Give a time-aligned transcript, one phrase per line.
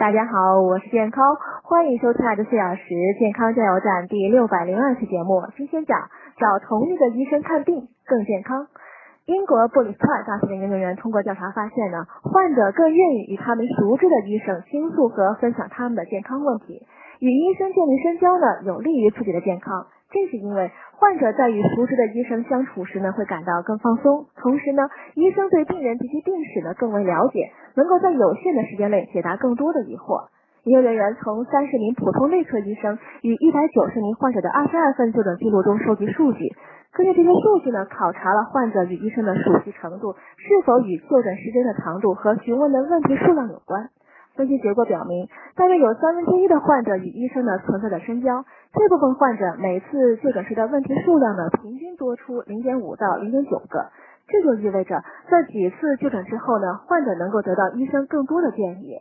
[0.00, 5.44] 大家好，我是健康，欢迎收听二十四小时健康加油站第六百零二期节目。
[5.58, 8.66] 今天讲找同一个医生看病更健康。
[9.26, 16.80] 英国布里斯托尔大学的研究员通过调查发现呢，患者更愿意与他们熟知的医生倾诉和分享他们的健康问题，
[17.20, 19.84] 与医生建立深交呢，有利于自己的健康。
[20.10, 30.28] 正是因为患者在与熟知的医生相处时呢，会感到更放松，同时呢，医生对病人及其病史呢更为了解，能够在有限的时间内解答更多的疑惑。
[30.64, 36.52] 研究人员从三十名普通内科医生与一百九十名患者的二十二份就诊记录中收集数据，
[36.92, 43.88] 根据这些数据呢，考察了患者与医生的熟悉程度是否与就诊时间的长度和询问的问题数量有关。
[44.36, 48.44] 分析结果表明，大约有三分之一的患者与医生呢存在着深交。
[48.72, 53.90] 这部分患者每次就诊时的问题数量呢，平均多出零点五到零点九个。
[54.28, 58.98] 这就意味着，在几次就诊之后呢，患者能够得到医生更多的建议。